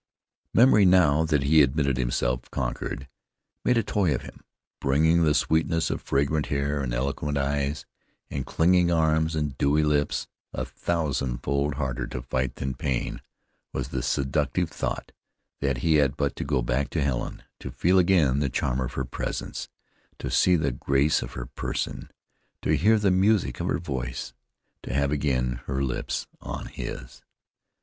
[0.51, 3.07] Memory, now that he admitted himself conquered,
[3.63, 4.41] made a toy of him,
[4.79, 7.85] bringing the sweetness of fragrant hair, and eloquent eyes,
[8.31, 10.27] and clinging arms, and dewy lips.
[10.53, 13.21] A thousand fold harder to fight than pain
[13.73, 15.11] was the seductive thought
[15.59, 18.93] that he had but to go back to Helen to feel again the charm of
[18.93, 19.69] her presence,
[20.17, 22.09] to see the grace of her person,
[22.63, 24.33] to hear the music of her voice,
[24.81, 27.21] to have again her lips on his.